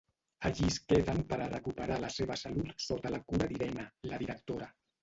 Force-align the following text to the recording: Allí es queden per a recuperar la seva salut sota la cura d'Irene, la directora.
Allí 0.47 0.63
es 0.69 0.77
queden 0.93 1.21
per 1.33 1.39
a 1.43 1.49
recuperar 1.51 1.99
la 2.07 2.11
seva 2.17 2.41
salut 2.45 2.75
sota 2.89 3.17
la 3.19 3.25
cura 3.31 3.53
d'Irene, 3.55 3.91
la 4.13 4.23
directora. 4.27 4.77